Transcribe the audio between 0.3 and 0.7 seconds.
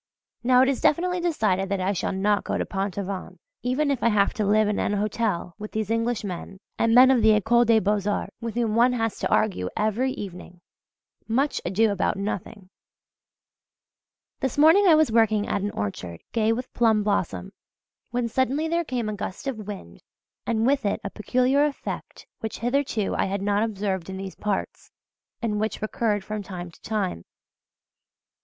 Now it